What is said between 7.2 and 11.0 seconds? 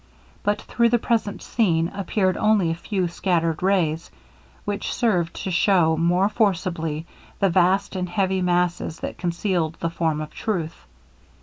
the vast and heavy masses that concealed the form of truth.